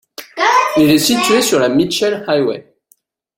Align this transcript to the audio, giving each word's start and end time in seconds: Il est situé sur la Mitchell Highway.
Il 0.77 0.89
est 0.89 0.97
situé 0.97 1.43
sur 1.43 1.59
la 1.59 1.69
Mitchell 1.69 2.23
Highway. 2.27 2.73